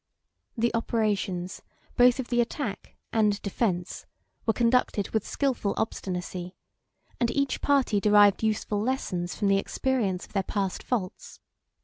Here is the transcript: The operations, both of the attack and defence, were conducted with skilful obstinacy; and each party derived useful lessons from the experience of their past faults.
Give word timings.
The 0.57 0.73
operations, 0.73 1.61
both 1.95 2.19
of 2.19 2.29
the 2.29 2.41
attack 2.41 2.95
and 3.13 3.39
defence, 3.43 4.07
were 4.47 4.53
conducted 4.53 5.11
with 5.11 5.27
skilful 5.27 5.75
obstinacy; 5.77 6.55
and 7.19 7.29
each 7.29 7.61
party 7.61 7.99
derived 7.99 8.41
useful 8.41 8.81
lessons 8.81 9.35
from 9.35 9.47
the 9.47 9.59
experience 9.59 10.25
of 10.25 10.33
their 10.33 10.41
past 10.41 10.81
faults. 10.81 11.39